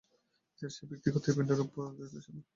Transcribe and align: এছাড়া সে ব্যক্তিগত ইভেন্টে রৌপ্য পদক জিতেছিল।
এছাড়া 0.51 0.73
সে 0.75 0.83
ব্যক্তিগত 0.91 1.23
ইভেন্টে 1.27 1.53
রৌপ্য 1.55 1.75
পদক 1.77 1.95
জিতেছিল। 2.01 2.35